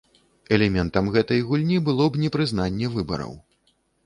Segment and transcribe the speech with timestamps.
[0.55, 3.39] Элементам гэтай гульні было б непрызнанне выбараў.